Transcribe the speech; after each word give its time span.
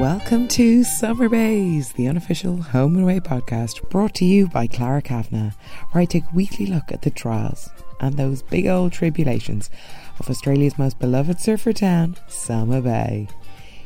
Welcome 0.00 0.48
to 0.48 0.84
Summer 0.84 1.28
Bays, 1.28 1.92
the 1.92 2.08
unofficial 2.08 2.56
home 2.56 2.94
and 2.94 3.04
away 3.04 3.20
podcast 3.20 3.88
brought 3.90 4.14
to 4.14 4.24
you 4.24 4.48
by 4.48 4.66
Clara 4.66 5.02
Kavanagh, 5.02 5.52
where 5.90 6.02
I 6.02 6.06
take 6.06 6.24
a 6.24 6.34
weekly 6.34 6.66
look 6.66 6.90
at 6.90 7.02
the 7.02 7.10
trials 7.10 7.68
and 8.00 8.16
those 8.16 8.42
big 8.42 8.66
old 8.66 8.92
tribulations 8.92 9.70
of 10.18 10.30
Australia's 10.30 10.78
most 10.78 10.98
beloved 10.98 11.40
surfer 11.40 11.72
town, 11.72 12.16
Summer 12.26 12.80
Bay. 12.80 13.28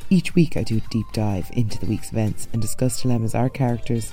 Each 0.09 0.33
week 0.33 0.55
I 0.55 0.63
do 0.63 0.77
a 0.77 0.89
deep 0.89 1.05
dive 1.13 1.51
into 1.53 1.77
the 1.77 1.85
week's 1.87 2.11
events 2.11 2.47
and 2.53 2.61
discuss 2.61 3.01
dilemmas 3.01 3.35
our 3.35 3.49
characters 3.49 4.11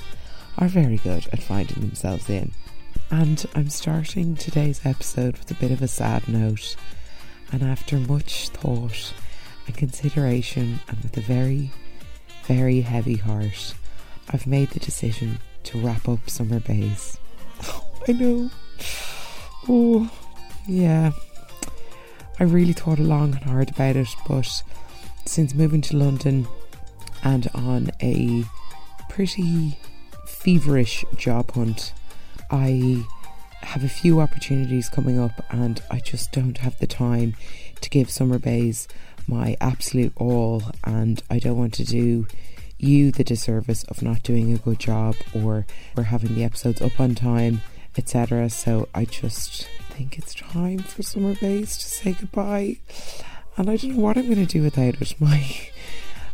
are 0.58 0.68
very 0.68 0.99
good 0.99 1.26
at 1.32 1.43
finding 1.43 1.81
themselves 1.81 2.29
in. 2.29 2.50
And 3.11 3.46
I'm 3.54 3.71
starting 3.71 4.35
today's 4.36 4.85
episode 4.85 5.39
with 5.39 5.50
a 5.50 5.61
bit 5.61 5.71
of 5.71 5.81
a 5.81 5.89
sad 5.89 6.29
note, 6.29 6.76
and 7.53 7.63
after 7.63 7.99
much 7.99 8.49
thought 8.49 9.14
and 9.67 9.76
consideration, 9.76 10.81
and 10.89 11.00
with 11.00 11.17
a 11.17 11.21
very 11.22 11.71
very 12.46 12.80
heavy 12.80 13.16
heart, 13.16 13.75
I've 14.30 14.46
made 14.46 14.71
the 14.71 14.80
decision 14.80 15.39
to 15.64 15.79
wrap 15.79 16.08
up 16.08 16.29
Summer 16.29 16.61
Bays. 16.61 17.18
I 18.08 18.12
know. 18.12 18.50
Oh, 19.68 20.11
yeah. 20.66 21.12
I 22.38 22.44
really 22.44 22.72
thought 22.72 22.99
long 22.99 23.35
and 23.35 23.44
hard 23.44 23.71
about 23.71 23.96
it, 23.96 24.08
but 24.29 24.62
since 25.25 25.54
moving 25.54 25.80
to 25.82 25.96
London 25.96 26.46
and 27.22 27.49
on 27.54 27.90
a 28.02 28.44
pretty 29.08 29.79
feverish 30.26 31.04
job 31.16 31.52
hunt, 31.52 31.93
I 32.50 33.05
have 33.62 33.84
a 33.84 33.88
few 33.88 34.20
opportunities 34.20 34.88
coming 34.91 35.19
up, 35.19 35.44
and 35.50 35.82
I 35.91 36.00
just 36.00 36.32
don't 36.32 36.58
have 36.58 36.78
the 36.78 36.86
time 36.86 37.34
to 37.80 37.88
give 37.91 38.10
Summer 38.10 38.38
Bays 38.38 38.86
my 39.27 39.56
absolute 39.61 40.12
all, 40.17 40.62
and 40.84 41.22
I 41.30 41.39
don't 41.39 41.58
want 41.58 41.75
to 41.75 41.84
do 41.84 42.27
you 42.78 43.11
the 43.11 43.25
disservice 43.25 43.84
of 43.84 44.03
not 44.03 44.22
doing 44.22 44.53
a 44.53 44.58
good 44.58 44.78
job 44.78 45.14
or 45.34 45.66
or 45.97 46.05
having 46.05 46.34
the 46.34 46.44
episodes 46.44 46.83
up 46.83 46.98
on 47.00 47.14
time, 47.14 47.62
etc. 47.97 48.50
So 48.50 48.89
I 48.94 49.05
just 49.05 49.69
think 49.91 50.19
it's 50.19 50.34
time 50.34 50.78
for 50.78 51.03
Summer 51.03 51.34
Bays 51.34 51.77
to 51.77 51.86
say 51.86 52.12
goodbye, 52.12 52.78
and 53.56 53.70
I 53.70 53.77
don't 53.77 53.92
know 53.92 54.00
what 54.00 54.16
I'm 54.16 54.27
going 54.27 54.44
to 54.44 54.47
do 54.47 54.62
without 54.62 55.00
it. 55.00 55.14
My 55.20 55.69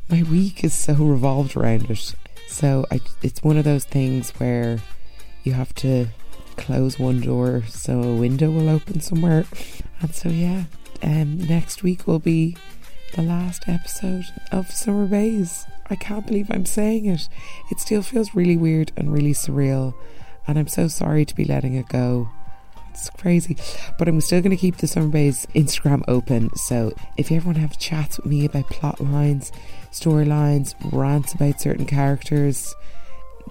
my 0.09 0.23
week 0.25 0.65
is 0.65 0.75
so 0.75 0.95
revolved 0.95 1.57
around 1.57 1.91
it. 1.91 2.15
So 2.49 2.85
I, 2.91 3.01
it's 3.23 3.43
one 3.45 3.57
of 3.57 3.65
those 3.65 3.85
things 3.85 4.31
where 4.33 4.81
you 5.45 5.53
have 5.53 5.73
to 5.77 6.09
close 6.57 6.99
one 6.99 7.21
door 7.21 7.63
so 7.69 8.03
a 8.03 8.17
window 8.17 8.51
will 8.51 8.69
open 8.69 9.01
somewhere. 9.01 9.45
And 10.01 10.15
so 10.15 10.29
yeah, 10.29 10.65
um, 11.03 11.39
next 11.39 11.83
week 11.83 12.07
will 12.07 12.19
be 12.19 12.57
the 13.15 13.23
last 13.23 13.69
episode 13.69 14.25
of 14.53 14.71
Summer 14.71 15.07
Bays. 15.07 15.67
I 15.89 15.97
can't 15.97 16.27
believe 16.27 16.51
I'm 16.51 16.67
saying 16.67 17.07
it. 17.07 17.29
It 17.71 17.81
still 17.81 18.03
feels 18.03 18.35
really 18.35 18.57
weird 18.57 18.93
and 18.97 19.13
really 19.13 19.33
surreal, 19.33 19.95
and 20.47 20.59
I'm 20.59 20.69
so 20.69 20.87
sorry 20.87 21.25
to 21.25 21.35
be 21.35 21.45
letting 21.45 21.75
it 21.75 21.89
go. 21.89 22.29
It's 22.91 23.11
crazy. 23.11 23.57
But 23.99 24.07
I'm 24.09 24.21
still 24.21 24.41
going 24.41 24.51
to 24.51 24.57
keep 24.57 24.77
the 24.77 24.87
Summer 24.87 25.09
Bays 25.09 25.47
Instagram 25.55 26.03
open. 26.07 26.55
So 26.57 26.93
if 27.17 27.31
you 27.31 27.37
ever 27.37 27.47
want 27.47 27.57
to 27.57 27.63
have 27.63 27.79
chats 27.79 28.19
with 28.19 28.27
me 28.27 28.45
about 28.45 28.69
plot 28.69 29.01
lines, 29.01 29.51
storylines, 29.91 30.75
rants 30.93 31.33
about 31.33 31.61
certain 31.61 31.87
characters, 31.87 32.75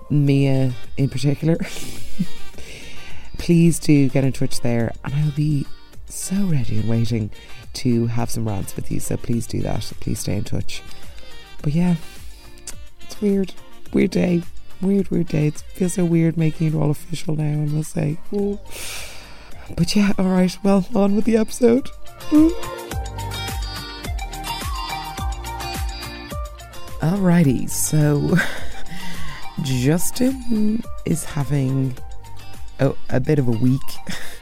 Mia 0.10 0.74
in 0.98 1.10
particular, 1.10 1.58
please 3.38 3.80
do 3.80 4.10
get 4.10 4.24
in 4.24 4.34
touch 4.34 4.62
there 4.62 4.92
and 5.04 5.14
I'll 5.16 5.32
be 5.32 5.66
so 6.10 6.36
ready 6.46 6.80
and 6.80 6.90
waiting 6.90 7.30
to 7.74 8.08
have 8.08 8.30
some 8.30 8.48
rants 8.48 8.76
with 8.76 8.92
you. 8.92 9.00
So 9.00 9.18
please 9.18 9.48
do 9.48 9.62
that. 9.62 9.82
Please 10.00 10.20
stay 10.20 10.36
in 10.38 10.44
touch. 10.44 10.82
But 11.62 11.74
yeah, 11.74 11.96
it's 13.02 13.20
weird. 13.22 13.54
Weird 13.94 14.12
day. 14.12 14.44
Weird, 14.82 15.10
weird 15.10 15.28
day. 15.28 15.48
It 15.48 15.56
feels 15.56 15.94
so 15.94 16.06
weird 16.06 16.38
making 16.38 16.68
it 16.68 16.76
all 16.76 16.90
official 16.90 17.36
now, 17.36 17.44
I 17.44 17.66
must 17.66 17.92
say. 17.92 18.18
Ooh. 18.34 18.60
But 19.76 19.96
yeah, 19.96 20.14
alright. 20.18 20.58
Well, 20.64 20.88
on 20.96 21.16
with 21.16 21.26
the 21.26 21.38
episode. 21.38 21.90
Ooh. 22.34 22.56
Alrighty, 27.02 27.70
so 27.70 28.36
Justin 29.64 30.84
is 31.06 31.24
having 31.24 31.98
a, 32.80 32.94
a 33.10 33.20
bit 33.20 33.40
of 33.40 33.48
a 33.48 33.52
week. 33.52 33.82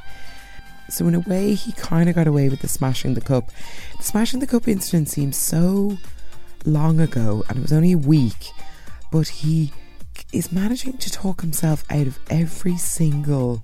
So 0.90 1.08
in 1.08 1.16
a 1.16 1.20
way, 1.22 1.54
he 1.54 1.72
kind 1.74 2.10
of 2.10 2.16
got 2.16 2.28
away 2.28 2.50
with 2.50 2.62
the 2.62 2.68
smashing 2.68 3.14
the 3.14 3.22
cup. 3.22 3.52
The 3.98 4.04
smashing 4.04 4.40
the 4.40 4.48
cup 4.48 4.68
incident 4.68 5.10
seems 5.10 5.38
so 5.38 5.98
long 6.66 7.00
ago, 7.00 7.44
and 7.50 7.58
it 7.60 7.62
was 7.62 7.74
only 7.74 7.92
a 7.92 7.98
week, 7.98 8.52
but 9.12 9.28
he 9.28 9.72
is 10.34 10.52
managing 10.52 10.98
to 10.98 11.12
talk 11.12 11.42
himself 11.42 11.84
out 11.90 12.08
of 12.08 12.20
every 12.30 12.78
single 12.78 13.64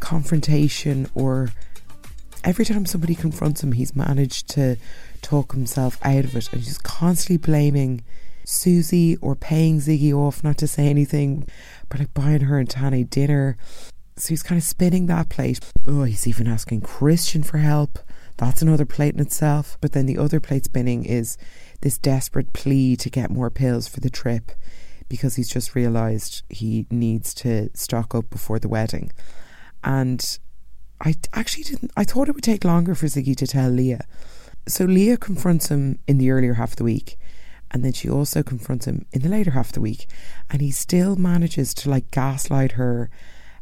confrontation 0.00 1.08
or 1.14 1.50
every 2.44 2.64
time 2.64 2.86
somebody 2.86 3.14
confronts 3.14 3.62
him, 3.62 3.72
he's 3.72 3.96
managed 3.96 4.48
to 4.48 4.76
talk 5.22 5.52
himself 5.52 5.98
out 6.02 6.24
of 6.24 6.36
it, 6.36 6.52
and 6.52 6.62
he's 6.62 6.78
constantly 6.78 7.36
blaming. 7.36 8.02
Susie 8.44 9.14
or 9.16 9.36
paying 9.36 9.78
Ziggy 9.78 10.10
off 10.10 10.42
not 10.42 10.56
to 10.56 10.66
say 10.66 10.88
anything, 10.88 11.46
but 11.90 12.00
like 12.00 12.14
buying 12.14 12.40
her 12.40 12.58
and 12.58 12.68
Tane 12.68 13.04
dinner 13.04 13.58
so 14.18 14.28
he's 14.30 14.42
kind 14.42 14.58
of 14.58 14.64
spinning 14.64 15.06
that 15.06 15.28
plate. 15.28 15.60
Oh, 15.86 16.04
he's 16.04 16.26
even 16.26 16.48
asking 16.48 16.82
Christian 16.82 17.42
for 17.42 17.58
help. 17.58 17.98
That's 18.36 18.62
another 18.62 18.84
plate 18.84 19.14
in 19.14 19.20
itself. 19.20 19.78
But 19.80 19.92
then 19.92 20.06
the 20.06 20.18
other 20.18 20.40
plate 20.40 20.64
spinning 20.64 21.04
is 21.04 21.38
this 21.80 21.98
desperate 21.98 22.52
plea 22.52 22.96
to 22.96 23.10
get 23.10 23.30
more 23.30 23.50
pills 23.50 23.88
for 23.88 24.00
the 24.00 24.10
trip 24.10 24.52
because 25.08 25.36
he's 25.36 25.48
just 25.48 25.74
realised 25.74 26.42
he 26.48 26.86
needs 26.90 27.32
to 27.34 27.70
stock 27.74 28.14
up 28.14 28.28
before 28.30 28.58
the 28.58 28.68
wedding. 28.68 29.10
And 29.82 30.38
I 31.00 31.14
actually 31.32 31.64
didn't, 31.64 31.92
I 31.96 32.04
thought 32.04 32.28
it 32.28 32.34
would 32.34 32.44
take 32.44 32.64
longer 32.64 32.94
for 32.94 33.06
Ziggy 33.06 33.36
to 33.36 33.46
tell 33.46 33.70
Leah. 33.70 34.04
So 34.66 34.84
Leah 34.84 35.16
confronts 35.16 35.68
him 35.68 35.98
in 36.06 36.18
the 36.18 36.30
earlier 36.30 36.54
half 36.54 36.72
of 36.72 36.76
the 36.76 36.84
week. 36.84 37.16
And 37.70 37.84
then 37.84 37.92
she 37.92 38.08
also 38.08 38.42
confronts 38.42 38.86
him 38.86 39.04
in 39.12 39.22
the 39.22 39.28
later 39.28 39.52
half 39.52 39.68
of 39.68 39.72
the 39.74 39.80
week. 39.80 40.06
And 40.50 40.60
he 40.60 40.70
still 40.70 41.16
manages 41.16 41.74
to 41.74 41.90
like 41.90 42.10
gaslight 42.10 42.72
her 42.72 43.10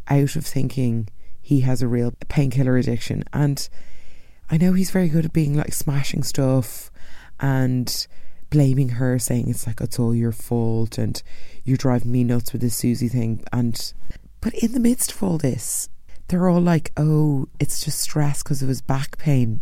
out 0.09 0.37
of 0.37 0.47
thinking 0.47 1.09
he 1.41 1.61
has 1.61 1.83
a 1.83 1.89
real 1.89 2.12
painkiller 2.28 2.77
addiction. 2.77 3.25
And 3.33 3.69
I 4.50 4.56
know 4.56 4.72
he's 4.72 4.91
very 4.91 5.09
good 5.09 5.25
at 5.25 5.33
being 5.33 5.56
like 5.56 5.72
smashing 5.72 6.22
stuff 6.22 6.91
and 7.41 8.06
blaming 8.50 8.91
her, 8.91 9.19
saying 9.19 9.49
it's 9.49 9.66
like 9.66 9.81
it's 9.81 9.99
all 9.99 10.15
your 10.15 10.33
fault 10.33 10.99
and 10.99 11.22
you're 11.65 11.77
driving 11.77 12.12
me 12.12 12.25
nuts 12.25 12.53
with 12.53 12.62
this 12.62 12.77
Susie 12.77 13.09
thing. 13.09 13.45
And 13.53 13.93
but 14.41 14.55
in 14.55 14.72
the 14.72 14.81
midst 14.81 15.12
of 15.12 15.22
all 15.22 15.39
this, 15.39 15.89
they're 16.28 16.49
all 16.49 16.61
like, 16.61 16.93
"Oh, 16.97 17.49
it's 17.59 17.84
just 17.84 18.00
stress 18.00 18.43
because 18.43 18.62
of 18.62 18.69
his 18.69 18.81
back 18.81 19.19
pain," 19.19 19.61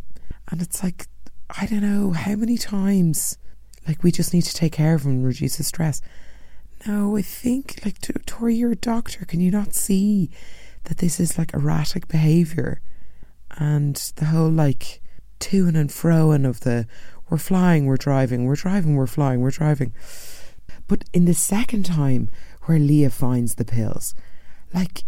and 0.50 0.60
it's 0.62 0.82
like, 0.82 1.08
I 1.50 1.66
don't 1.66 1.82
know 1.82 2.12
how 2.12 2.34
many 2.36 2.58
times, 2.58 3.38
like 3.86 4.02
we 4.02 4.10
just 4.10 4.34
need 4.34 4.42
to 4.42 4.54
take 4.54 4.72
care 4.72 4.94
of 4.94 5.04
him 5.04 5.12
and 5.12 5.26
reduce 5.26 5.56
his 5.56 5.66
stress. 5.66 6.00
No, 6.86 7.16
I 7.16 7.22
think 7.22 7.80
like 7.84 7.98
Tori, 8.26 8.56
you're 8.56 8.72
a 8.72 8.76
doctor. 8.76 9.24
Can 9.24 9.40
you 9.40 9.50
not 9.50 9.74
see 9.74 10.30
that 10.84 10.98
this 10.98 11.18
is 11.18 11.38
like 11.38 11.54
erratic 11.54 12.08
behaviour, 12.08 12.80
and 13.56 13.96
the 14.16 14.26
whole 14.26 14.50
like 14.50 15.00
to 15.40 15.66
and 15.66 15.90
froing 15.90 16.46
of 16.46 16.60
the 16.60 16.86
we're 17.30 17.38
flying, 17.38 17.86
we're 17.86 17.96
driving, 17.96 18.44
we're 18.44 18.54
driving, 18.54 18.96
we're 18.96 19.06
flying, 19.06 19.40
we're 19.40 19.50
driving. 19.50 19.94
But 20.86 21.04
in 21.14 21.24
the 21.24 21.34
second 21.34 21.84
time 21.84 22.28
where 22.64 22.78
Leah 22.78 23.10
finds 23.10 23.54
the 23.54 23.64
pills, 23.64 24.14
like 24.74 25.04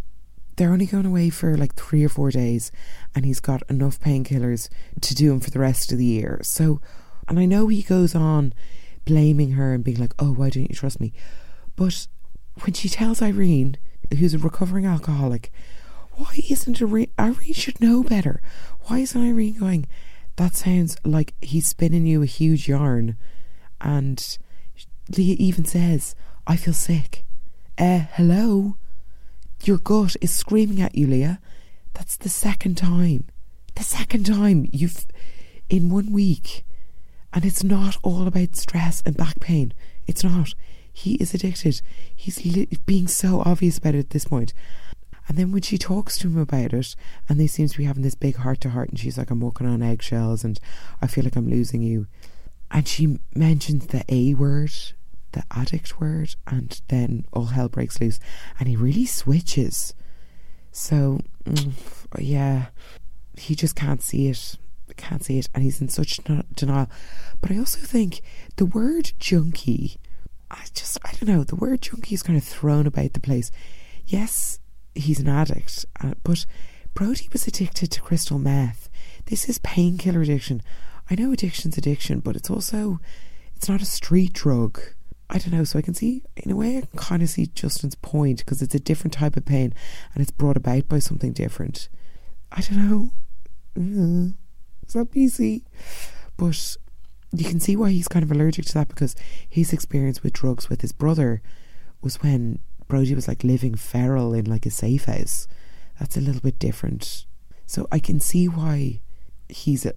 they're 0.57 0.73
only 0.73 0.87
going 0.87 1.05
away 1.05 1.29
for 1.29 1.59
like 1.59 1.75
three 1.75 2.05
or 2.05 2.09
four 2.09 2.31
days, 2.31 2.73
and 3.15 3.27
he's 3.27 3.41
got 3.41 3.63
enough 3.69 4.01
painkillers 4.01 4.71
to 5.03 5.15
do 5.15 5.31
him 5.31 5.41
for 5.41 5.51
the 5.51 5.59
rest 5.59 5.93
of 5.93 5.99
the 5.99 6.07
year. 6.07 6.41
So, 6.43 6.81
and 7.29 7.39
I 7.39 7.45
know 7.45 7.69
he 7.69 7.83
goes 7.83 8.15
on 8.15 8.55
blaming 9.05 9.53
her 9.53 9.75
and 9.75 9.85
being 9.85 9.99
like, 9.99 10.15
"Oh, 10.19 10.33
why 10.33 10.49
don't 10.49 10.71
you 10.71 10.75
trust 10.75 11.01
me?" 11.01 11.13
But 11.77 12.09
when 12.63 12.73
she 12.73 12.89
tells 12.89 13.23
Irene, 13.23 13.77
who's 14.19 14.35
a 14.35 14.39
recovering 14.39 14.87
alcoholic, 14.87 15.53
why 16.13 16.33
isn't 16.49 16.81
Irene? 16.81 17.11
Irene 17.19 17.53
should 17.53 17.81
know 17.81 18.03
better. 18.03 18.41
Why 18.83 18.99
isn't 19.01 19.23
Irene 19.23 19.59
going? 19.59 19.87
That 20.37 20.57
sounds 20.57 20.97
like 21.05 21.35
he's 21.41 21.67
spinning 21.67 22.07
you 22.07 22.23
a 22.23 22.27
huge 22.27 22.69
yarn. 22.69 23.17
And 23.81 24.39
Leah 25.17 25.37
even 25.39 25.65
says, 25.65 26.15
I 26.47 26.57
feel 26.57 26.75
sick. 26.75 27.25
Eh, 27.79 28.01
uh, 28.01 28.07
hello? 28.15 28.77
Your 29.65 29.79
gut 29.79 30.17
is 30.21 30.35
screaming 30.35 30.81
at 30.81 30.95
you, 30.95 31.07
Leah. 31.07 31.41
That's 31.95 32.17
the 32.17 32.29
second 32.29 32.77
time. 32.77 33.27
The 33.75 33.83
second 33.83 34.25
time 34.25 34.69
you've, 34.73 35.07
in 35.69 35.91
one 35.91 36.13
week. 36.13 36.65
And 37.33 37.45
it's 37.45 37.65
not 37.65 37.99
all 38.03 38.27
about 38.27 38.57
stress 38.57 39.03
and 39.05 39.17
back 39.17 39.41
pain. 39.41 39.75
It's 40.07 40.25
not. 40.25 40.55
He 40.97 41.15
is 41.17 41.35
addicted. 41.35 41.83
He's 42.15 42.45
li- 42.45 42.69
being 42.87 43.07
so 43.07 43.43
obvious 43.45 43.77
about 43.79 43.95
it 43.95 44.01
at 44.01 44.11
this 44.11 44.25
point. 44.25 44.55
And 45.29 45.37
then 45.37 45.53
when 45.53 45.63
she 45.63 45.77
talks 45.77 46.17
to 46.19 46.29
him 46.29 46.39
about 46.39 46.73
it, 46.73 46.97
and 47.29 47.39
they 47.39 47.47
seem 47.47 47.69
to 47.69 47.77
be 47.77 47.85
having 47.85 48.03
this 48.03 48.15
big 48.15 48.37
heart 48.37 48.61
to 48.63 48.71
heart, 48.71 48.89
and 48.89 48.99
she's 48.99 49.19
like, 49.19 49.31
I'm 49.31 49.41
walking 49.41 49.67
on 49.67 49.83
eggshells, 49.83 50.45
and 50.45 50.59
I 51.03 51.07
feel 51.07 51.25
like 51.25 51.37
I'm 51.37 51.51
losing 51.51 51.83
you. 51.83 52.07
And 52.71 52.87
she 52.89 53.19
mentions 53.35 53.89
the 53.89 54.05
A 54.09 54.35
word 54.35 54.73
the 55.37 55.45
addict 55.51 56.01
word, 56.01 56.35
and 56.47 56.81
then 56.89 57.27
all 57.33 57.47
hell 57.47 57.69
breaks 57.69 58.01
loose, 58.01 58.19
and 58.59 58.69
he 58.69 58.75
really 58.75 59.05
switches. 59.05 59.95
So, 60.73 61.21
mm, 61.45 61.73
yeah, 62.19 62.67
he 63.37 63.55
just 63.55 63.77
can't 63.77 64.03
see 64.03 64.29
it, 64.29 64.57
can't 64.97 65.23
see 65.23 65.39
it, 65.39 65.49
and 65.55 65.63
he's 65.63 65.81
in 65.81 65.89
such 65.89 66.21
denial. 66.55 66.89
But 67.41 67.53
I 67.53 67.59
also 67.59 67.81
think 67.81 68.23
the 68.57 68.67
word 68.67 69.13
junkie, 69.19 69.99
I 70.51 70.65
just, 70.75 70.99
I 71.05 71.13
don't 71.13 71.29
know, 71.29 71.45
the 71.45 71.57
word 71.57 71.83
junkie 71.83 72.15
is 72.15 72.23
kind 72.23 72.37
of 72.37 72.45
thrown 72.45 72.87
about 72.87 73.13
the 73.13 73.21
place. 73.21 73.51
Yes, 74.07 74.61
he's 74.95 75.19
an 75.19 75.29
addict, 75.29 75.85
uh, 76.03 76.15
but 76.23 76.47
Brody 76.95 77.29
was 77.33 77.47
addicted 77.47 77.91
to 77.91 78.01
crystal 78.01 78.39
meth. 78.39 78.89
This 79.27 79.49
is 79.49 79.59
painkiller 79.59 80.23
addiction. 80.23 80.63
I 81.11 81.15
know 81.15 81.33
addiction's 81.33 81.77
addiction, 81.77 82.21
but 82.21 82.37
it's 82.37 82.51
also 82.51 83.01
it's 83.55 83.69
not 83.69 83.83
a 83.83 83.87
street 83.87 84.33
drug. 84.33 84.81
I 85.29 85.39
don't 85.39 85.53
know. 85.53 85.65
So 85.65 85.79
I 85.79 85.83
can 85.83 85.95
see, 85.95 86.23
in 86.37 86.51
a 86.51 86.57
way, 86.57 86.79
I 86.79 86.81
can 86.83 86.99
kind 86.99 87.23
of 87.23 87.29
see 87.29 87.47
Justin's 87.47 87.97
point 87.97 88.39
because 88.39 88.63
it's 88.63 88.75
a 88.75 88.81
different 88.81 89.15
type 89.15 89.37
of 89.37 89.45
pain 89.45 89.75
and 90.15 90.23
it's 90.23 90.31
brought 90.31 90.57
about 90.57 90.89
by 90.89 91.01
something 91.01 91.33
different. 91.33 91.89
I 92.53 92.61
don't 92.61 92.89
know. 92.89 94.33
Is 94.87 94.95
that 94.95 95.11
PC? 95.11 95.65
But 96.37 96.77
you 97.33 97.45
can 97.45 97.61
see 97.61 97.77
why 97.77 97.91
he's 97.91 98.09
kind 98.09 98.23
of 98.23 98.31
allergic 98.31 98.65
to 98.67 98.75
that 98.75 98.89
because 98.89 99.17
his 99.49 99.73
experience 99.73 100.23
with 100.23 100.33
drugs 100.33 100.69
with 100.69 100.81
his 100.81 100.93
brother 100.93 101.43
was 102.03 102.23
when 102.23 102.61
Brody 102.89 103.15
was 103.15 103.29
like 103.29 103.45
living 103.45 103.75
feral 103.75 104.33
in 104.33 104.45
like 104.45 104.67
a 104.67 104.71
safe 104.71 105.07
house 105.07 105.49
that's 105.99 106.17
a 106.17 106.21
little 106.21 106.41
bit 106.41 106.59
different. 106.59 107.27
So 107.67 107.89
I 107.91 107.99
can 107.99 108.21
see 108.21 108.49
why 108.49 109.01
he's 109.49 109.87
a, 109.87 109.95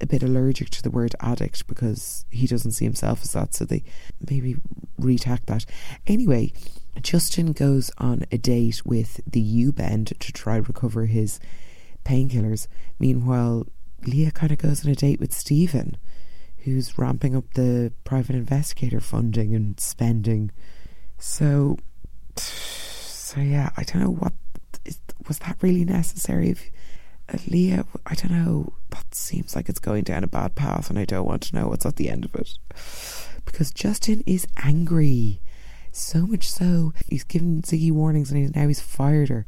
a 0.00 0.06
bit 0.06 0.22
allergic 0.22 0.70
to 0.70 0.82
the 0.82 0.90
word 0.90 1.14
addict 1.20 1.66
because 1.66 2.24
he 2.30 2.46
doesn't 2.46 2.72
see 2.72 2.84
himself 2.84 3.22
as 3.22 3.32
that. 3.32 3.54
So 3.54 3.64
they 3.64 3.82
maybe 4.28 4.56
retack 4.98 5.46
that. 5.46 5.66
Anyway, 6.06 6.52
Justin 7.02 7.52
goes 7.52 7.90
on 7.98 8.24
a 8.30 8.38
date 8.38 8.82
with 8.84 9.20
the 9.26 9.40
U 9.40 9.72
Bend 9.72 10.12
to 10.18 10.32
try 10.32 10.56
recover 10.56 11.06
his 11.06 11.40
painkillers. 12.04 12.66
Meanwhile, 12.98 13.66
Leah 14.06 14.30
kind 14.30 14.52
of 14.52 14.58
goes 14.58 14.84
on 14.84 14.90
a 14.90 14.94
date 14.94 15.20
with 15.20 15.32
Stephen, 15.32 15.96
who's 16.64 16.98
ramping 16.98 17.36
up 17.36 17.44
the 17.54 17.92
private 18.04 18.36
investigator 18.36 19.00
funding 19.00 19.54
and 19.54 19.78
spending. 19.80 20.50
So, 21.18 21.78
so 22.36 23.40
yeah, 23.40 23.70
I 23.76 23.82
don't 23.82 24.02
know 24.02 24.10
what 24.10 24.32
was 25.28 25.38
that 25.40 25.56
really 25.60 25.84
necessary? 25.84 26.50
If, 26.50 26.70
uh, 27.32 27.38
Leah, 27.46 27.84
I 28.06 28.14
don't 28.14 28.32
know. 28.32 28.72
That 28.90 29.14
seems 29.14 29.54
like 29.54 29.68
it's 29.68 29.78
going 29.78 30.04
down 30.04 30.24
a 30.24 30.28
bad 30.28 30.54
path, 30.54 30.90
and 30.90 30.98
I 30.98 31.04
don't 31.04 31.26
want 31.26 31.42
to 31.42 31.56
know 31.56 31.68
what's 31.68 31.86
at 31.86 31.96
the 31.96 32.08
end 32.08 32.24
of 32.24 32.34
it. 32.34 32.58
Because 33.44 33.70
Justin 33.70 34.22
is 34.26 34.46
angry. 34.56 35.40
So 35.92 36.26
much 36.26 36.48
so, 36.50 36.92
he's 37.08 37.24
given 37.24 37.62
Ziggy 37.62 37.90
warnings 37.90 38.30
and 38.30 38.40
he's, 38.40 38.54
now 38.54 38.68
he's 38.68 38.80
fired 38.80 39.28
her. 39.28 39.44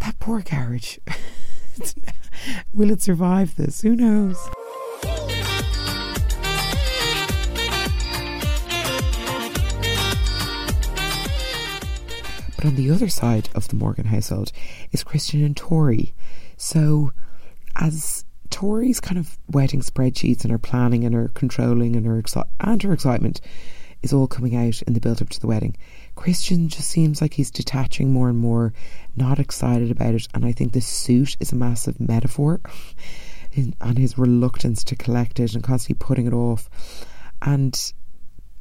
That 0.00 0.18
poor 0.20 0.40
carriage. 0.40 1.00
Will 2.72 2.90
it 2.90 3.02
survive 3.02 3.56
this? 3.56 3.80
Who 3.82 3.96
knows? 3.96 4.38
But 12.60 12.68
on 12.68 12.76
the 12.76 12.90
other 12.90 13.08
side 13.08 13.48
of 13.54 13.68
the 13.68 13.76
Morgan 13.76 14.04
household 14.04 14.52
is 14.92 15.02
Christian 15.02 15.42
and 15.42 15.56
Tori. 15.56 16.12
So, 16.58 17.10
as 17.76 18.26
Tori's 18.50 19.00
kind 19.00 19.16
of 19.16 19.38
wedding 19.48 19.80
spreadsheets 19.80 20.42
and 20.42 20.50
her 20.50 20.58
planning 20.58 21.04
and 21.04 21.14
her 21.14 21.28
controlling 21.28 21.96
and 21.96 22.04
her 22.04 22.22
and 22.60 22.82
her 22.82 22.92
excitement 22.92 23.40
is 24.02 24.12
all 24.12 24.26
coming 24.26 24.54
out 24.56 24.82
in 24.82 24.92
the 24.92 25.00
build 25.00 25.22
up 25.22 25.30
to 25.30 25.40
the 25.40 25.46
wedding. 25.46 25.74
Christian 26.16 26.68
just 26.68 26.90
seems 26.90 27.22
like 27.22 27.32
he's 27.32 27.50
detaching 27.50 28.12
more 28.12 28.28
and 28.28 28.36
more, 28.36 28.74
not 29.16 29.38
excited 29.38 29.90
about 29.90 30.12
it, 30.14 30.28
and 30.34 30.44
I 30.44 30.52
think 30.52 30.74
the 30.74 30.82
suit 30.82 31.38
is 31.40 31.52
a 31.52 31.56
massive 31.56 31.98
metaphor 31.98 32.60
in, 33.52 33.74
and 33.80 33.96
his 33.96 34.18
reluctance 34.18 34.84
to 34.84 34.96
collect 34.96 35.40
it 35.40 35.54
and 35.54 35.64
constantly 35.64 35.98
putting 35.98 36.26
it 36.26 36.34
off. 36.34 36.68
And 37.40 37.94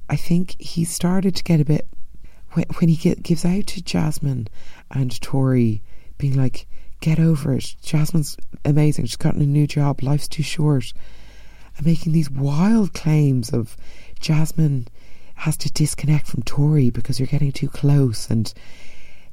I 0.10 0.16
think 0.16 0.56
he 0.58 0.86
started 0.86 1.36
to 1.36 1.44
get 1.44 1.60
a 1.60 1.66
bit 1.66 1.86
when, 2.60 2.78
when 2.80 2.90
he 2.90 2.96
get, 2.96 3.24
gives 3.24 3.46
out 3.46 3.68
to 3.68 3.82
Jasmine 3.82 4.48
and 4.92 5.22
Tori, 5.22 5.82
being 6.18 6.36
like, 6.36 6.68
get 7.00 7.20
over 7.20 7.54
it. 7.54 7.76
Jasmine's 7.82 8.36
amazing. 8.66 9.06
She's 9.06 9.16
gotten 9.16 9.42
a 9.42 9.46
new 9.46 9.66
job. 9.66 10.04
Life's 10.04 10.28
too 10.28 10.44
short. 10.44 10.92
And 11.78 11.86
making 11.86 12.12
these 12.12 12.30
wild 12.30 12.94
claims 12.94 13.52
of 13.52 13.78
Jasmine 14.20 14.88
has 15.36 15.56
to 15.58 15.72
disconnect 15.72 16.28
from 16.28 16.44
Tori 16.44 16.90
because 16.90 17.20
you're 17.20 17.28
getting 17.28 17.54
too 17.54 17.70
close. 17.70 18.30
And 18.30 18.54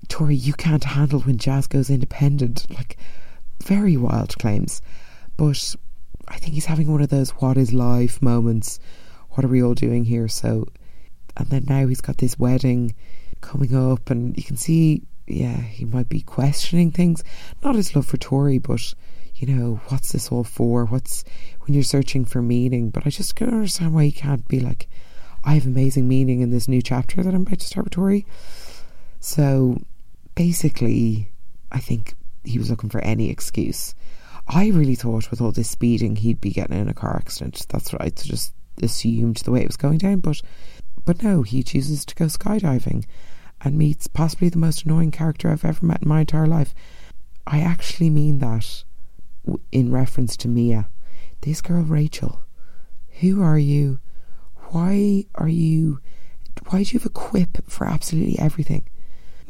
Tori, 0.08 0.37
you 0.37 0.52
can't 0.52 0.84
handle 0.84 1.20
when 1.20 1.38
Jazz 1.38 1.67
goes 1.67 1.90
independent. 1.90 2.67
Like, 2.70 2.96
very 3.64 3.96
wild 3.96 4.38
claims. 4.38 4.81
But 5.37 5.75
I 6.28 6.37
think 6.37 6.55
he's 6.55 6.67
having 6.67 6.93
one 6.93 7.02
of 7.02 7.08
those 7.08 7.31
what 7.31 7.56
is 7.56 7.73
life 7.73 8.23
moments. 8.23 8.78
What 9.31 9.44
are 9.44 9.49
we 9.49 9.62
all 9.62 9.75
doing 9.75 10.05
here? 10.05 10.28
So 10.28 10.69
and 11.37 11.49
then 11.49 11.64
now 11.69 11.87
he's 11.87 12.00
got 12.00 12.19
this 12.19 12.38
wedding 12.38 12.94
coming 13.47 13.75
up, 13.75 14.11
and 14.11 14.37
you 14.37 14.43
can 14.43 14.57
see, 14.57 15.03
yeah, 15.27 15.57
he 15.57 15.85
might 15.85 16.09
be 16.09 16.21
questioning 16.21 16.91
things. 16.91 17.23
Not 17.63 17.77
his 17.77 17.95
love 17.95 18.07
for 18.07 18.17
Tori, 18.17 18.59
but 18.59 18.95
you 19.37 19.47
know, 19.47 19.81
what's 19.89 20.13
this 20.13 20.31
all 20.33 20.45
for? 20.45 20.85
What's 20.87 21.25
when 21.63 21.75
you're 21.75 21.83
searching 21.83 22.25
for 22.25 22.43
meaning? 22.43 22.91
But 22.91 23.07
I 23.07 23.11
just 23.11 23.35
can't 23.37 23.53
understand 23.53 23.95
why 23.95 24.05
he 24.05 24.13
can't 24.13 24.47
be 24.49 24.61
like, 24.61 24.89
I 25.45 25.55
have 25.55 25.67
amazing 25.67 26.09
meaning 26.09 26.41
in 26.41 26.51
this 26.51 26.69
new 26.69 26.83
chapter 26.83 27.23
that 27.23 27.35
I'm 27.35 27.43
about 27.43 27.61
to 27.61 27.67
start 27.67 27.85
with 27.85 27.93
Tori. 27.93 28.27
So 29.21 29.81
basically, 30.35 31.31
I 31.71 31.79
think 31.79 32.15
he 32.45 32.59
was 32.59 32.71
looking 32.71 32.91
for 32.91 33.01
any 33.01 33.31
excuse. 33.31 33.95
I 34.49 34.69
really 34.69 34.95
thought 34.95 35.31
with 35.31 35.41
all 35.41 35.53
this 35.53 35.71
speeding 35.71 36.17
he'd 36.17 36.41
be 36.41 36.51
getting 36.51 36.79
in 36.79 36.89
a 36.89 36.95
car 36.95 37.17
accident. 37.17 37.67
That's 37.69 37.93
what 37.93 38.03
I 38.03 38.11
just 38.11 38.55
assumed 38.83 39.37
the 39.37 39.51
way 39.51 39.63
it 39.63 39.67
was 39.67 39.77
going 39.77 39.99
down, 39.99 40.21
but 40.21 40.41
but 41.05 41.23
no, 41.23 41.43
he 41.43 41.63
chooses 41.63 42.05
to 42.07 42.15
go 42.15 42.27
skydiving 42.27 43.05
and 43.62 43.76
meets 43.76 44.06
possibly 44.06 44.49
the 44.49 44.58
most 44.58 44.85
annoying 44.85 45.11
character 45.11 45.50
I've 45.50 45.64
ever 45.64 45.85
met 45.85 46.03
in 46.03 46.08
my 46.08 46.20
entire 46.20 46.47
life. 46.47 46.75
I 47.47 47.61
actually 47.61 48.11
mean 48.11 48.38
that 48.40 48.85
in 49.73 49.92
reference 49.92 50.37
to 50.38 50.49
Mia. 50.49 50.88
This 51.42 51.61
girl, 51.61 51.83
Rachel. 51.83 52.42
Who 53.21 53.42
are 53.42 53.59
you? 53.59 54.00
Why 54.71 55.26
are 55.37 55.49
you. 55.49 56.00
Why 56.69 56.83
do 56.83 56.90
you 56.90 56.99
have 56.99 57.07
a 57.07 57.11
quip 57.11 57.69
for 57.69 57.87
absolutely 57.87 58.38
everything? 58.38 58.88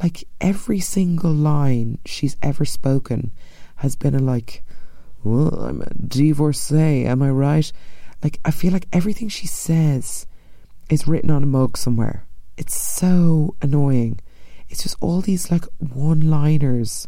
Like, 0.02 0.24
every 0.40 0.80
single 0.80 1.32
line 1.32 1.98
she's 2.04 2.36
ever 2.42 2.64
spoken 2.64 3.32
has 3.76 3.96
been 3.96 4.14
a 4.14 4.18
like, 4.18 4.62
well, 5.24 5.48
I'm 5.64 5.82
a 5.82 5.94
divorcee, 5.94 7.06
am 7.06 7.22
I 7.22 7.30
right? 7.30 7.72
Like, 8.22 8.40
I 8.44 8.50
feel 8.50 8.72
like 8.72 8.88
everything 8.92 9.28
she 9.28 9.46
says 9.46 10.26
is 10.90 11.08
written 11.08 11.30
on 11.30 11.42
a 11.42 11.46
mug 11.46 11.76
somewhere. 11.76 12.26
It's 12.56 12.74
so 12.74 13.54
annoying. 13.60 14.20
It's 14.68 14.82
just 14.82 14.96
all 15.00 15.20
these 15.20 15.50
like 15.50 15.64
one 15.78 16.30
liners. 16.30 17.06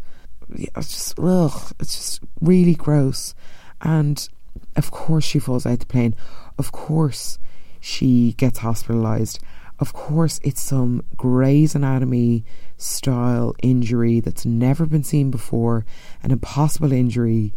It's 0.50 0.92
just 0.92 1.18
ugh. 1.18 1.72
It's 1.80 1.96
just 1.96 2.20
really 2.40 2.74
gross. 2.74 3.34
And 3.80 4.28
of 4.76 4.90
course 4.90 5.24
she 5.24 5.38
falls 5.38 5.66
out 5.66 5.80
the 5.80 5.86
plane. 5.86 6.14
Of 6.58 6.72
course 6.72 7.38
she 7.80 8.34
gets 8.34 8.58
hospitalized. 8.58 9.38
Of 9.78 9.92
course 9.92 10.40
it's 10.42 10.60
some 10.60 11.04
Grey's 11.16 11.74
Anatomy 11.74 12.44
style 12.76 13.54
injury 13.62 14.20
that's 14.20 14.44
never 14.44 14.86
been 14.86 15.04
seen 15.04 15.30
before, 15.30 15.84
an 16.22 16.30
impossible 16.30 16.92
injury. 16.92 17.54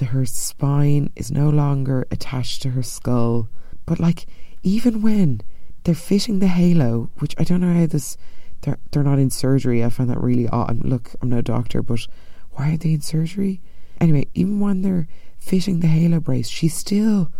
Her 0.00 0.24
spine 0.24 1.10
is 1.16 1.30
no 1.30 1.50
longer 1.50 2.06
attached 2.10 2.62
to 2.62 2.70
her 2.70 2.82
skull. 2.82 3.48
But 3.84 4.00
like 4.00 4.26
even 4.62 5.02
when 5.02 5.42
they're 5.84 5.94
fitting 5.94 6.38
the 6.38 6.48
halo, 6.48 7.10
which 7.18 7.34
I 7.38 7.44
don't 7.44 7.60
know 7.60 7.72
how 7.72 7.86
this 7.86 8.16
they're 8.62 8.78
they're 8.90 9.02
not 9.02 9.18
in 9.18 9.30
surgery. 9.30 9.84
I 9.84 9.88
find 9.88 10.10
that 10.10 10.20
really 10.20 10.48
odd. 10.48 10.84
Look, 10.84 11.12
I'm 11.20 11.30
no 11.30 11.40
doctor, 11.40 11.82
but 11.82 12.06
why 12.52 12.74
are 12.74 12.76
they 12.76 12.92
in 12.92 13.00
surgery? 13.00 13.60
Anyway, 14.00 14.26
even 14.34 14.60
when 14.60 14.82
they're 14.82 15.08
fitting 15.38 15.80
the 15.80 15.86
halo 15.86 16.20
brace, 16.20 16.48
she's 16.48 16.74
still 16.74 17.30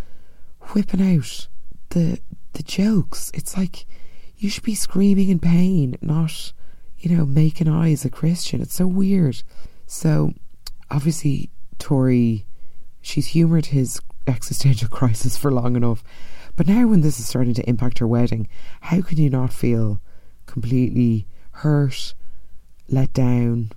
whipping 0.73 1.03
out 1.03 1.49
the 1.91 2.21
the 2.53 2.63
jokes. 2.63 3.31
It's 3.35 3.57
like 3.57 3.87
you 4.37 4.49
should 4.49 4.65
be 4.65 4.75
screaming 4.75 5.29
in 5.29 5.39
pain, 5.39 5.97
not 6.01 6.53
you 6.99 7.15
know 7.15 7.27
making 7.27 7.69
eyes 7.69 8.05
at 8.05 8.13
Christian. 8.13 8.63
It's 8.63 8.75
so 8.75 8.87
weird. 8.87 9.43
So 9.87 10.33
obviously 10.91 11.51
Tori, 11.79 12.47
she's 13.01 13.29
humoured 13.29 13.67
his 13.67 14.01
existential 14.27 14.89
crisis 14.91 15.37
for 15.37 15.51
long 15.51 15.77
enough 15.77 16.03
but 16.61 16.67
now, 16.67 16.87
when 16.87 17.01
this 17.01 17.19
is 17.19 17.27
starting 17.27 17.55
to 17.55 17.67
impact 17.67 18.01
her 18.01 18.07
wedding, 18.07 18.47
how 18.83 19.01
can 19.01 19.17
you 19.17 19.31
not 19.31 19.51
feel 19.51 19.99
completely 20.45 21.27
hurt, 21.53 22.13
let 22.87 23.15
down? 23.15 23.73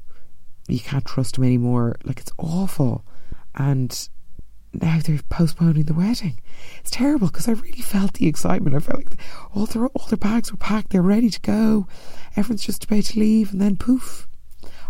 You 0.68 0.82
can't 0.82 1.06
trust 1.06 1.38
him 1.38 1.46
anymore. 1.46 1.96
Like, 2.04 2.20
it's 2.20 2.34
awful. 2.38 3.06
And 3.56 4.10
now 4.74 5.00
they're 5.02 5.22
postponing 5.30 5.84
the 5.84 5.94
wedding. 5.94 6.42
It's 6.80 6.92
terrible 6.92 7.28
because 7.28 7.48
I 7.48 7.54
really 7.54 7.82
felt 7.82 8.16
the 8.16 8.28
excitement. 8.28 8.76
I 8.76 8.80
felt 8.80 8.98
like 8.98 9.18
all 9.56 9.66
their 9.66 9.88
all 9.88 10.08
their 10.08 10.18
bags 10.18 10.52
were 10.52 10.58
packed, 10.58 10.90
they're 10.90 11.02
ready 11.02 11.30
to 11.30 11.40
go. 11.40 11.88
Everyone's 12.36 12.66
just 12.66 12.84
about 12.84 13.06
to 13.06 13.20
leave, 13.22 13.54
and 13.54 13.62
then 13.62 13.78
poof! 13.78 14.28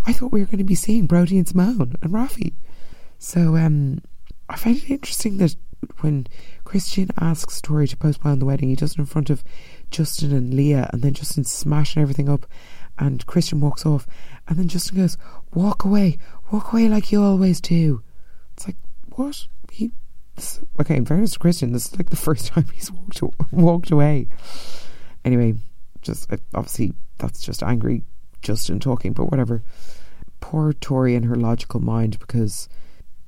I 0.08 0.14
thought 0.14 0.32
we 0.32 0.40
were 0.40 0.48
going 0.48 0.58
to 0.58 0.64
be 0.64 0.74
seeing 0.74 1.06
Brody 1.06 1.38
and 1.38 1.48
Simone 1.48 1.94
and 2.02 2.12
Raffy. 2.12 2.54
So 3.20 3.56
um, 3.56 4.00
I 4.50 4.56
find 4.56 4.78
it 4.78 4.90
interesting 4.90 5.38
that 5.38 5.56
when 6.02 6.28
Christian 6.64 7.10
asks 7.20 7.62
Tori 7.62 7.88
to 7.88 7.98
postpone 7.98 8.40
the 8.40 8.46
wedding, 8.46 8.70
he 8.70 8.76
does 8.76 8.94
it 8.94 9.00
in 9.00 9.06
front 9.06 9.30
of 9.30 9.44
Justin 9.92 10.32
and 10.32 10.54
Leah, 10.54 10.90
and 10.92 11.02
then 11.02 11.14
Justin's 11.14 11.52
smashing 11.52 12.02
everything 12.02 12.30
up, 12.30 12.46
and 12.98 13.26
Christian 13.26 13.60
walks 13.60 13.86
off, 13.86 14.08
and 14.48 14.58
then 14.58 14.68
Justin 14.68 14.98
goes, 14.98 15.18
"Walk 15.54 15.84
away, 15.84 16.18
walk 16.52 16.74
away 16.74 16.88
like 16.88 17.12
you 17.12 17.22
always 17.22 17.60
do." 17.62 18.02
It's 18.56 18.68
like 18.68 18.78
what? 19.16 19.48
He 19.72 19.92
okay. 20.80 20.96
In 20.96 21.06
fairness 21.06 21.34
to 21.34 21.40
Christian, 21.40 21.72
this 21.72 21.88
is 21.88 21.98
like 21.98 22.10
the 22.10 22.16
first 22.28 22.48
time 22.48 22.66
he's 22.74 22.92
walked 22.92 23.22
walked 23.52 23.92
away. 23.92 24.28
Anyway, 25.26 25.56
just 26.02 26.30
obviously 26.54 26.94
that's 27.18 27.42
just 27.42 27.64
angry 27.64 28.04
Justin 28.42 28.80
talking, 28.80 29.14
but 29.14 29.32
whatever. 29.32 29.64
Poor 30.40 30.74
Tori 30.74 31.16
in 31.16 31.24
her 31.24 31.36
logical 31.36 31.80
mind 31.80 32.20
because 32.20 32.68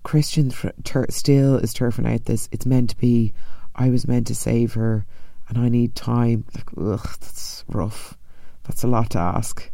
Christian 0.05 0.51
ter- 0.83 1.07
still 1.09 1.57
is 1.57 1.73
turfing 1.73 2.07
out 2.07 2.25
this. 2.25 2.47
It's 2.51 2.67
meant 2.67 2.91
to 2.91 2.97
be. 2.97 3.33
I 3.75 3.89
was 3.89 4.07
meant 4.07 4.27
to 4.27 4.35
save 4.35 4.75
her, 4.75 5.03
and 5.49 5.57
I 5.57 5.67
need 5.67 5.95
time. 5.95 6.45
Like, 6.53 6.69
ugh, 6.77 7.17
that's 7.19 7.65
rough. 7.67 8.15
That's 8.65 8.83
a 8.83 8.87
lot 8.87 9.09
to 9.09 9.19
ask. 9.19 9.71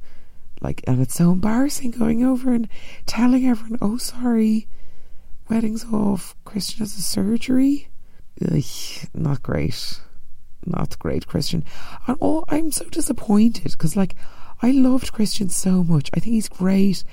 Like, 0.61 0.85
and 0.87 1.01
it's 1.01 1.15
so 1.15 1.33
embarrassing 1.33 1.91
going 1.91 2.23
over 2.23 2.53
and 2.53 2.69
telling 3.05 3.45
everyone, 3.45 3.77
"Oh, 3.81 3.97
sorry, 3.97 4.69
wedding's 5.49 5.83
off. 5.91 6.33
Christian 6.45 6.79
has 6.79 6.97
a 6.97 7.01
surgery." 7.01 7.89
Ugh, 8.41 8.63
not 9.13 9.43
great. 9.43 9.99
Not 10.65 10.97
great, 10.97 11.27
Christian. 11.27 11.65
And 12.07 12.17
oh, 12.21 12.45
I'm 12.47 12.71
so 12.71 12.85
disappointed 12.85 13.73
because, 13.73 13.97
like, 13.97 14.15
I 14.61 14.71
loved 14.71 15.11
Christian 15.11 15.49
so 15.49 15.83
much. 15.83 16.09
I 16.13 16.21
think 16.21 16.35
he's 16.35 16.47
great. 16.47 17.03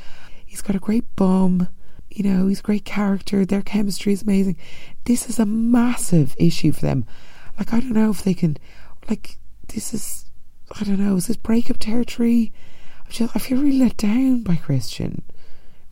He's 0.47 0.63
got 0.63 0.77
a 0.77 0.87
great 0.87 1.17
bum. 1.17 1.67
You 2.11 2.25
know, 2.25 2.47
he's 2.47 2.61
great 2.61 2.85
character. 2.85 3.45
Their 3.45 3.63
chemistry 3.63 4.13
is 4.13 4.23
amazing. 4.23 4.57
This 5.05 5.29
is 5.29 5.39
a 5.39 5.47
massive 5.47 6.35
issue 6.39 6.73
for 6.73 6.81
them. 6.81 7.05
Like, 7.59 7.73
I 7.73 7.81
don't 7.81 7.93
know 7.93 8.11
if 8.11 8.23
they 8.23 8.35
can. 8.35 8.57
Like, 9.09 9.39
this 9.69 9.93
is. 9.93 10.25
I 10.79 10.85
don't 10.85 10.99
know. 10.99 11.17
Is 11.17 11.27
this 11.27 11.37
breakup 11.37 11.79
territory? 11.79 12.53
I, 13.07 13.11
just, 13.11 13.37
I 13.37 13.39
feel 13.39 13.59
really 13.59 13.79
let 13.79 13.97
down 13.97 14.43
by 14.43 14.57
Christian. 14.57 15.23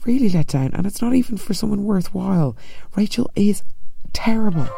Really 0.04 0.28
let 0.28 0.48
down. 0.48 0.72
And 0.74 0.86
it's 0.86 1.02
not 1.02 1.14
even 1.14 1.36
for 1.36 1.54
someone 1.54 1.84
worthwhile. 1.84 2.56
Rachel 2.94 3.30
is 3.34 3.62
terrible. 4.12 4.68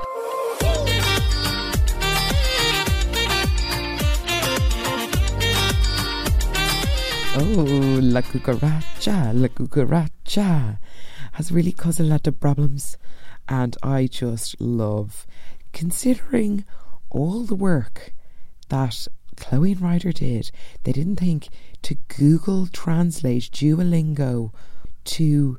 Oh, 7.40 8.00
la 8.02 8.22
cucaracha, 8.22 9.32
la 9.32 9.48
cucaracha 9.48 10.78
has 11.38 11.52
really 11.52 11.70
caused 11.70 12.00
a 12.00 12.02
lot 12.02 12.26
of 12.26 12.40
problems. 12.40 12.98
And 13.48 13.76
I 13.80 14.08
just 14.08 14.60
love 14.60 15.24
considering 15.72 16.64
all 17.10 17.44
the 17.44 17.54
work 17.54 18.12
that 18.70 19.06
Chloe 19.36 19.70
and 19.70 19.80
Ryder 19.80 20.10
did. 20.10 20.50
They 20.82 20.90
didn't 20.90 21.20
think 21.20 21.48
to 21.82 21.94
Google 22.08 22.66
Translate 22.66 23.44
Duolingo 23.52 24.52
to 25.04 25.58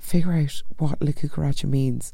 figure 0.00 0.32
out 0.32 0.62
what 0.78 1.02
La 1.02 1.52
means. 1.64 2.10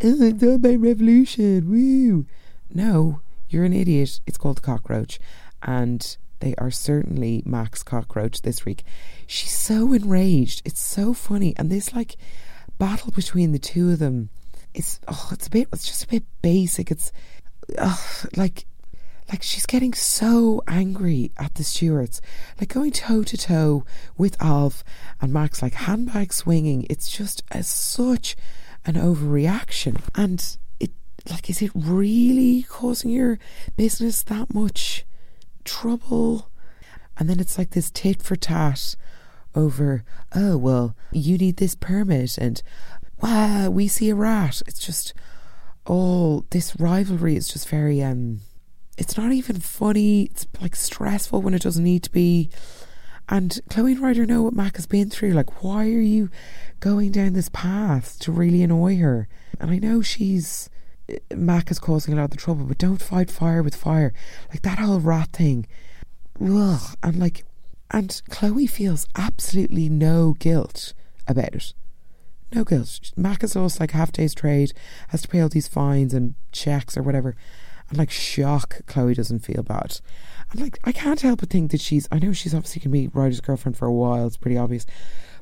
Oh, 0.00 0.22
it's 0.22 0.42
all 0.44 0.54
about 0.54 0.80
revolution, 0.80 1.68
woo! 1.68 2.26
No, 2.72 3.22
you're 3.48 3.64
an 3.64 3.72
idiot. 3.72 4.20
It's 4.24 4.38
called 4.38 4.58
the 4.58 4.60
cockroach. 4.60 5.18
And 5.64 6.16
they 6.38 6.54
are 6.58 6.70
certainly 6.70 7.42
Max 7.44 7.82
Cockroach 7.82 8.42
this 8.42 8.64
week. 8.64 8.84
She's 9.26 9.58
so 9.58 9.92
enraged. 9.92 10.62
It's 10.64 10.80
so 10.80 11.12
funny. 11.12 11.54
And 11.56 11.70
this 11.70 11.92
like 11.92 12.16
battle 12.82 13.12
between 13.12 13.52
the 13.52 13.60
two 13.60 13.92
of 13.92 14.00
them, 14.00 14.28
it's 14.74 14.98
oh, 15.06 15.28
it's 15.30 15.46
a 15.46 15.50
bit 15.50 15.68
it's 15.72 15.86
just 15.86 16.02
a 16.02 16.08
bit 16.08 16.24
basic. 16.42 16.90
It's 16.90 17.12
oh, 17.78 18.24
like 18.36 18.66
like 19.30 19.44
she's 19.44 19.66
getting 19.66 19.94
so 19.94 20.62
angry 20.66 21.30
at 21.36 21.54
the 21.54 21.62
Stewarts, 21.62 22.20
like 22.58 22.74
going 22.74 22.90
toe 22.90 23.22
to 23.22 23.36
toe 23.36 23.84
with 24.18 24.36
Alf 24.42 24.82
and 25.20 25.32
Max, 25.32 25.62
like 25.62 25.74
handbag 25.74 26.32
swinging. 26.32 26.84
It's 26.90 27.08
just 27.08 27.44
as 27.52 27.68
such 27.68 28.34
an 28.84 28.94
overreaction, 28.94 30.02
and 30.16 30.56
it 30.80 30.90
like 31.30 31.48
is 31.48 31.62
it 31.62 31.70
really 31.76 32.64
causing 32.64 33.12
your 33.12 33.38
business 33.76 34.24
that 34.24 34.52
much? 34.52 35.04
trouble. 35.64 36.50
And 37.16 37.28
then 37.28 37.40
it's 37.40 37.58
like 37.58 37.70
this 37.70 37.90
tit 37.90 38.22
for 38.22 38.36
tat 38.36 38.96
over, 39.54 40.04
oh, 40.34 40.56
well, 40.56 40.96
you 41.12 41.38
need 41.38 41.56
this 41.56 41.74
permit, 41.74 42.38
and 42.38 42.62
wow, 43.22 43.70
we 43.70 43.88
see 43.88 44.10
a 44.10 44.14
rat. 44.14 44.62
It's 44.66 44.80
just 44.80 45.14
all 45.86 46.44
this 46.50 46.78
rivalry 46.78 47.36
is 47.36 47.48
just 47.48 47.68
very, 47.68 48.02
um, 48.02 48.40
it's 48.98 49.16
not 49.16 49.32
even 49.32 49.60
funny. 49.60 50.24
It's 50.24 50.46
like 50.60 50.76
stressful 50.76 51.42
when 51.42 51.54
it 51.54 51.62
doesn't 51.62 51.84
need 51.84 52.02
to 52.04 52.10
be. 52.10 52.50
And 53.28 53.60
Chloe 53.70 53.92
and 53.92 54.00
Ryder 54.00 54.26
know 54.26 54.42
what 54.42 54.54
Mac 54.54 54.76
has 54.76 54.86
been 54.86 55.08
through. 55.08 55.32
Like, 55.32 55.62
why 55.62 55.86
are 55.86 56.00
you 56.00 56.30
going 56.80 57.12
down 57.12 57.32
this 57.32 57.48
path 57.48 58.18
to 58.20 58.32
really 58.32 58.62
annoy 58.62 58.98
her? 58.98 59.28
And 59.60 59.70
I 59.70 59.78
know 59.78 60.02
she's 60.02 60.68
Mac 61.34 61.70
is 61.70 61.78
causing 61.78 62.14
a 62.14 62.16
lot 62.16 62.24
of 62.24 62.30
the 62.30 62.36
trouble, 62.36 62.64
but 62.64 62.78
don't 62.78 63.02
fight 63.02 63.30
fire 63.30 63.62
with 63.62 63.74
fire. 63.74 64.12
Like 64.50 64.62
that 64.62 64.78
whole 64.78 65.00
rat 65.00 65.30
thing. 65.32 65.66
Ugh. 66.40 66.96
And 67.02 67.18
like, 67.18 67.44
and 67.92 68.22
Chloe 68.30 68.66
feels 68.66 69.06
absolutely 69.16 69.88
no 69.88 70.34
guilt 70.38 70.94
about 71.28 71.54
it. 71.54 71.74
No 72.54 72.64
guilt. 72.64 73.12
Mac 73.16 73.42
is 73.44 73.54
also 73.56 73.80
like 73.80 73.92
half 73.92 74.12
day's 74.12 74.34
trade, 74.34 74.72
has 75.08 75.22
to 75.22 75.28
pay 75.28 75.40
all 75.40 75.48
these 75.48 75.68
fines 75.68 76.12
and 76.12 76.34
checks 76.50 76.96
or 76.96 77.02
whatever. 77.02 77.36
And 77.88 77.98
like, 77.98 78.10
shock, 78.10 78.80
Chloe 78.86 79.14
doesn't 79.14 79.40
feel 79.40 79.62
bad. 79.62 80.00
And 80.50 80.60
like, 80.60 80.78
I 80.84 80.92
can't 80.92 81.20
help 81.20 81.40
but 81.40 81.50
think 81.50 81.70
that 81.70 81.80
she's, 81.80 82.08
I 82.10 82.18
know 82.18 82.32
she's 82.32 82.54
obviously 82.54 82.80
going 82.80 83.04
to 83.04 83.10
be 83.10 83.18
Ryder's 83.18 83.40
girlfriend 83.40 83.76
for 83.76 83.86
a 83.86 83.92
while, 83.92 84.26
it's 84.26 84.36
pretty 84.36 84.56
obvious. 84.56 84.86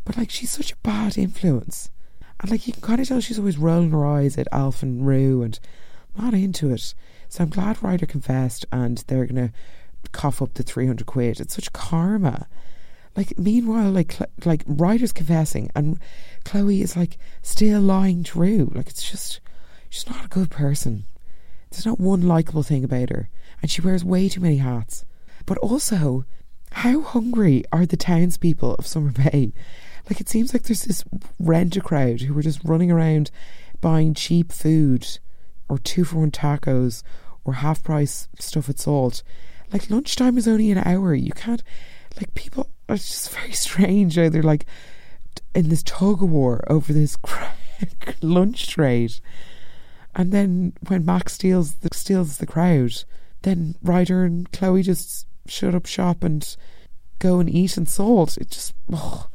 But 0.05 0.17
like, 0.17 0.31
she's 0.31 0.51
such 0.51 0.73
a 0.73 0.77
bad 0.77 1.17
influence 1.17 1.91
and 2.41 2.51
like 2.51 2.67
you 2.67 2.73
can 2.73 2.83
kind 2.83 3.01
of 3.01 3.09
tell 3.09 3.21
she's 3.21 3.39
always 3.39 3.59
rolling 3.59 3.91
her 3.91 4.07
eyes 4.07 4.39
at 4.39 4.49
Alf 4.51 4.83
and 4.83 5.07
Roo 5.07 5.43
and 5.43 5.59
not 6.17 6.35
into 6.35 6.71
it. 6.73 6.95
So 7.29 7.45
I'm 7.45 7.51
glad 7.51 7.83
Ryder 7.83 8.07
confessed 8.07 8.65
and 8.73 8.99
they're 9.07 9.27
going 9.27 9.49
to 9.49 9.53
cough 10.13 10.43
up 10.43 10.55
the 10.55 10.63
300 10.63 11.07
quid. 11.07 11.41
It's 11.41 11.55
such 11.55 11.73
karma. 11.73 12.47
Like, 13.17 13.39
meanwhile, 13.39 13.91
like, 13.91 14.17
like 14.45 14.63
Ryder's 14.67 15.13
confessing 15.13 15.71
and 15.75 15.99
Chloe 16.45 16.83
is 16.83 16.97
like 16.97 17.19
still 17.43 17.81
lying 17.81 18.25
Roo. 18.35 18.71
Like, 18.75 18.89
it's 18.89 19.09
just, 19.11 19.41
she's 19.89 20.09
not 20.09 20.25
a 20.25 20.29
good 20.29 20.51
person. 20.51 21.05
There's 21.71 21.87
not 21.87 22.01
one 22.01 22.23
likable 22.23 22.63
thing 22.63 22.85
about 22.85 23.11
her. 23.11 23.29
And 23.63 23.71
she 23.71 23.81
wears 23.81 24.05
way 24.05 24.29
too 24.29 24.41
many 24.41 24.57
hats. 24.57 25.05
But 25.47 25.59
also, 25.59 26.25
how 26.73 27.01
hungry 27.03 27.65
are 27.73 27.87
the 27.87 27.97
townspeople 27.97 28.75
of 28.75 28.87
Summer 28.87 29.11
Bay? 29.13 29.53
Like 30.09 30.21
it 30.21 30.29
seems 30.29 30.53
like 30.53 30.65
there's 30.65 30.85
this 30.85 31.05
rent 31.39 31.77
a 31.77 31.81
crowd 31.81 32.23
who 32.23 32.37
are 32.37 32.43
just 32.43 32.65
running 32.65 32.91
around 32.91 33.31
buying 33.81 34.15
cheap 34.15 34.53
food 34.53 35.07
or 35.69 35.79
two 35.79 36.05
for 36.05 36.19
one 36.19 36.31
tacos 36.31 37.03
or 37.45 37.55
half 37.55 37.83
price 37.83 38.29
stuff 38.39 38.69
at 38.69 38.79
salt. 38.79 39.23
Like 39.73 39.91
lunchtime 39.91 40.39
is 40.39 40.49
only 40.49 40.71
an 40.71 40.79
hour. 40.79 41.15
You 41.15 41.33
can't 41.33 41.63
like 42.17 42.35
people 42.35 42.71
it's 42.89 43.09
just 43.09 43.31
very 43.31 43.53
strange 43.53 44.17
how 44.17 44.29
they're 44.29 44.43
like 44.43 44.67
in 45.55 45.69
this 45.69 45.83
tug 45.83 46.23
of 46.23 46.31
war 46.31 46.65
over 46.69 46.93
this 46.93 47.17
lunch 48.23 48.69
trade. 48.69 49.13
And 50.15 50.33
then 50.33 50.73
when 50.89 51.05
Max 51.05 51.35
steals 51.35 51.75
the 51.77 51.91
steals 51.93 52.39
the 52.39 52.47
crowd, 52.47 53.05
then 53.43 53.77
Ryder 53.83 54.25
and 54.25 54.51
Chloe 54.53 54.83
just 54.83 55.27
shut 55.47 55.75
up 55.75 55.87
shop 55.87 56.25
and 56.25 56.57
go 57.21 57.39
and 57.39 57.49
eat 57.49 57.77
and 57.77 57.89
salt. 57.89 58.37
It 58.37 58.51
just 58.51 58.75
oh, 58.93 59.29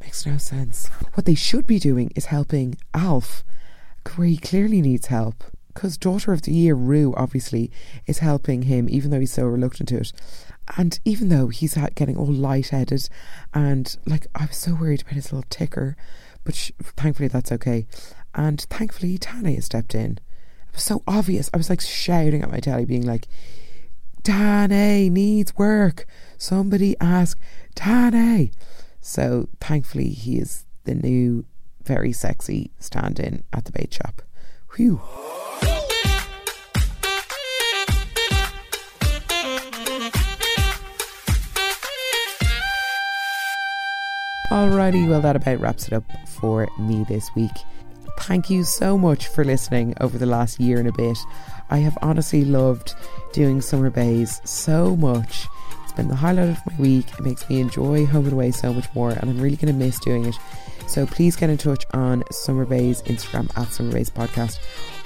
Makes 0.00 0.26
no 0.26 0.38
sense. 0.38 0.88
What 1.14 1.26
they 1.26 1.34
should 1.34 1.66
be 1.66 1.78
doing 1.78 2.12
is 2.14 2.26
helping 2.26 2.76
Alf, 2.94 3.44
where 4.14 4.28
he 4.28 4.36
clearly 4.36 4.80
needs 4.80 5.06
help. 5.06 5.44
Because 5.78 5.96
Daughter 5.96 6.32
of 6.32 6.42
the 6.42 6.50
Year, 6.50 6.74
Roo, 6.74 7.14
obviously, 7.16 7.70
is 8.04 8.18
helping 8.18 8.62
him, 8.62 8.88
even 8.90 9.12
though 9.12 9.20
he's 9.20 9.32
so 9.32 9.44
reluctant 9.44 9.88
to 9.90 9.98
it. 9.98 10.12
And 10.76 10.98
even 11.04 11.28
though 11.28 11.46
he's 11.46 11.78
getting 11.94 12.16
all 12.16 12.26
light-headed, 12.26 13.08
and 13.54 13.96
like 14.04 14.26
I 14.34 14.46
was 14.46 14.56
so 14.56 14.74
worried 14.74 15.02
about 15.02 15.12
his 15.12 15.32
little 15.32 15.46
ticker, 15.48 15.96
but 16.42 16.56
sh- 16.56 16.72
thankfully 16.82 17.28
that's 17.28 17.52
okay. 17.52 17.86
And 18.34 18.60
thankfully 18.62 19.18
Tane 19.18 19.54
has 19.54 19.66
stepped 19.66 19.94
in. 19.94 20.18
It 20.66 20.74
was 20.74 20.82
so 20.82 21.04
obvious. 21.06 21.48
I 21.54 21.58
was 21.58 21.70
like 21.70 21.80
shouting 21.80 22.42
at 22.42 22.50
my 22.50 22.58
telly, 22.58 22.84
being 22.84 23.06
like, 23.06 23.28
Tane 24.24 25.14
needs 25.14 25.56
work. 25.56 26.06
Somebody 26.38 26.96
ask 27.00 27.38
Tane. 27.76 28.50
So 29.00 29.48
thankfully, 29.60 30.08
he 30.08 30.38
is 30.38 30.64
the 30.82 30.96
new, 30.96 31.44
very 31.84 32.10
sexy 32.10 32.72
stand 32.80 33.20
in 33.20 33.44
at 33.52 33.66
the 33.66 33.70
bait 33.70 33.94
shop, 33.94 34.22
Whew. 34.74 35.00
Alrighty, 44.50 45.06
well, 45.06 45.20
that 45.20 45.36
about 45.36 45.60
wraps 45.60 45.88
it 45.88 45.92
up 45.92 46.04
for 46.26 46.66
me 46.78 47.04
this 47.04 47.28
week. 47.34 47.50
Thank 48.20 48.48
you 48.48 48.64
so 48.64 48.96
much 48.96 49.28
for 49.28 49.44
listening 49.44 49.94
over 50.00 50.16
the 50.16 50.24
last 50.24 50.58
year 50.58 50.78
and 50.78 50.88
a 50.88 50.92
bit. 50.92 51.18
I 51.68 51.76
have 51.78 51.98
honestly 52.00 52.46
loved 52.46 52.94
doing 53.34 53.60
Summer 53.60 53.90
Bays 53.90 54.40
so 54.44 54.96
much. 54.96 55.46
It's 55.84 55.92
been 55.92 56.08
the 56.08 56.16
highlight 56.16 56.48
of 56.48 56.58
my 56.66 56.80
week. 56.80 57.06
It 57.18 57.20
makes 57.20 57.46
me 57.50 57.60
enjoy 57.60 58.06
home 58.06 58.24
and 58.24 58.32
away 58.32 58.50
so 58.50 58.72
much 58.72 58.86
more, 58.94 59.10
and 59.10 59.28
I'm 59.28 59.38
really 59.38 59.56
going 59.56 59.72
to 59.72 59.78
miss 59.78 60.00
doing 60.00 60.24
it. 60.24 60.34
So 60.86 61.04
please 61.04 61.36
get 61.36 61.50
in 61.50 61.58
touch 61.58 61.84
on 61.92 62.24
Summer 62.30 62.64
Bays 62.64 63.02
Instagram 63.02 63.50
at 63.58 63.70
Summer 63.70 63.92
Bays 63.92 64.08
Podcast, 64.08 64.58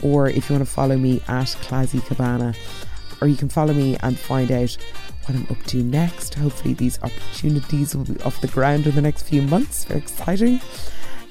or 0.04 0.28
if 0.28 0.48
you 0.48 0.54
want 0.54 0.64
to 0.64 0.72
follow 0.72 0.96
me 0.96 1.20
at 1.26 1.48
Classy 1.62 1.98
Cabana, 1.98 2.54
or 3.20 3.26
you 3.26 3.36
can 3.36 3.48
follow 3.48 3.74
me 3.74 3.96
and 4.04 4.16
find 4.16 4.52
out 4.52 4.76
what 5.26 5.36
I'm 5.36 5.46
up 5.50 5.62
to 5.66 5.82
next. 5.82 6.34
Hopefully, 6.34 6.74
these 6.74 7.02
opportunities 7.02 7.94
will 7.94 8.04
be 8.04 8.20
off 8.22 8.40
the 8.40 8.48
ground 8.48 8.86
in 8.86 8.94
the 8.94 9.02
next 9.02 9.24
few 9.24 9.42
months. 9.42 9.84
Very 9.84 10.00
exciting. 10.00 10.60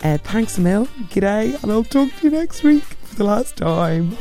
Uh, 0.04 0.18
thanks 0.18 0.58
a. 0.58 0.86
G'day, 1.10 1.62
and 1.62 1.72
I'll 1.72 1.84
talk 1.84 2.10
to 2.18 2.24
you 2.24 2.32
next 2.32 2.64
week 2.64 2.84
for 2.84 3.16
the 3.16 3.24
last 3.24 3.58
time. 3.58 4.18